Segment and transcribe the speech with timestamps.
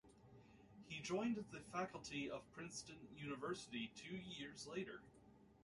[0.87, 4.99] He joined the faculty of Princeton University two years later.